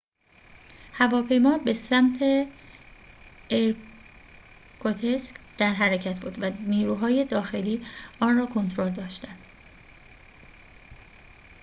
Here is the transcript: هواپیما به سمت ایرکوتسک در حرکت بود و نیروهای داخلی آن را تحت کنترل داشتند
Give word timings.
هواپیما 0.93 1.57
به 1.57 1.73
سمت 1.73 2.19
ایرکوتسک 3.49 5.35
در 5.57 5.73
حرکت 5.73 6.15
بود 6.19 6.43
و 6.43 6.49
نیروهای 6.49 7.25
داخلی 7.25 7.85
آن 8.19 8.37
را 8.37 8.45
تحت 8.45 8.53
کنترل 8.53 8.89
داشتند 8.89 9.39